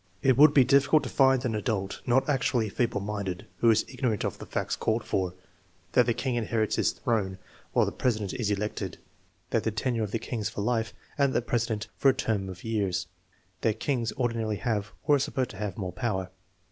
It 0.23 0.35
would 0.35 0.51
be 0.51 0.65
diffi 0.65 0.87
cult 0.87 1.03
to 1.03 1.09
find 1.09 1.45
an 1.45 1.53
adult, 1.53 2.01
not 2.07 2.27
actually 2.27 2.69
feeble 2.69 3.01
minded, 3.01 3.45
who 3.57 3.69
is 3.69 3.85
ignorant 3.87 4.23
of 4.23 4.39
the 4.39 4.47
facts 4.47 4.75
called 4.75 5.03
for: 5.03 5.35
That 5.91 6.07
the 6.07 6.15
king 6.15 6.33
inherits 6.33 6.75
his 6.75 6.91
TEST 6.93 7.05
NO. 7.05 7.05
XIV, 7.05 7.05
4 7.05 7.17
315 7.17 7.37
throne, 7.37 7.45
while 7.73 7.85
the 7.85 7.91
president 7.91 8.33
is 8.33 8.49
elected; 8.49 8.97
that 9.51 9.63
the 9.63 9.69
tenure 9.69 10.01
of 10.01 10.09
the 10.09 10.17
king 10.17 10.39
is 10.39 10.49
for 10.49 10.61
life, 10.61 10.95
and 11.19 11.33
that 11.33 11.37
of 11.37 11.43
the 11.45 11.47
president 11.47 11.87
for 11.97 12.09
a 12.09 12.15
term 12.15 12.49
of 12.49 12.63
years; 12.63 13.05
that 13.61 13.79
kings 13.79 14.11
ordinarily 14.13 14.55
have, 14.57 14.91
or 15.03 15.17
are 15.17 15.19
supposed 15.19 15.51
to 15.51 15.57
have, 15.57 15.77
more 15.77 15.93
power. 15.93 16.31